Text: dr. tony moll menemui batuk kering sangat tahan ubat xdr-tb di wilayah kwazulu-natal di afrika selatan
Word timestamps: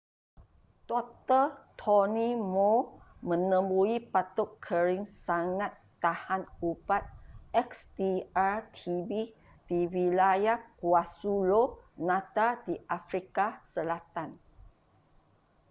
dr. 0.89 1.41
tony 1.81 2.29
moll 2.53 2.81
menemui 3.29 3.95
batuk 4.13 4.51
kering 4.65 5.03
sangat 5.25 5.73
tahan 6.03 6.41
ubat 6.69 7.03
xdr-tb 7.71 9.09
di 9.69 9.79
wilayah 9.93 10.57
kwazulu-natal 10.81 12.51
di 12.65 12.75
afrika 12.97 13.47
selatan 13.73 14.29